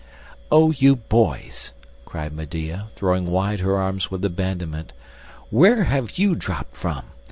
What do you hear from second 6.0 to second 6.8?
you dropped